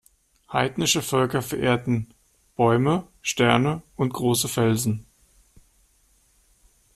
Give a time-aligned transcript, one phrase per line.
[0.51, 2.11] Heidnische Völker verehrten
[2.55, 5.05] Bäume, Sterne und große Felsen.